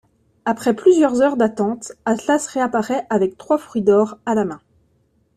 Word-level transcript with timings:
Après 0.45 0.73
plusieurs 0.73 1.21
heures 1.21 1.37
d'attente, 1.37 1.91
Atlas 2.05 2.47
réapparaît 2.47 3.05
avec 3.11 3.37
trois 3.37 3.59
fruits 3.59 3.83
d'or 3.83 4.17
à 4.25 4.33
la 4.33 4.45
main. 4.45 4.59